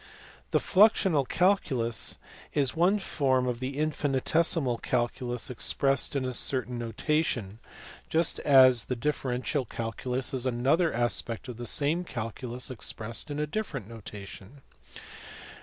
The 0.49 0.57
fiuxional 0.57 1.29
calculus 1.29 2.17
is 2.55 2.75
one 2.75 2.97
form 2.97 3.45
of 3.47 3.59
the 3.59 3.77
infinitesimal 3.77 4.79
calculus 4.79 5.51
expressed 5.51 6.15
in 6.15 6.25
a 6.25 6.33
certain 6.33 6.79
notation, 6.79 7.59
just 8.09 8.39
as 8.39 8.85
the 8.85 8.95
differential 8.95 9.63
calculus 9.65 10.33
is 10.33 10.47
another 10.47 10.91
aspect 10.91 11.47
of 11.49 11.57
the 11.57 11.67
same 11.67 12.03
calculus 12.03 12.71
expressed 12.71 13.29
in 13.29 13.37
a 13.39 13.45
different 13.45 13.87
notation. 13.87 14.63